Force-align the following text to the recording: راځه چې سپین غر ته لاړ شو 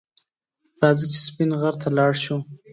راځه 0.81 1.05
چې 1.11 1.19
سپین 1.27 1.49
غر 1.61 1.75
ته 1.81 1.87
لاړ 1.97 2.11
شو 2.23 2.37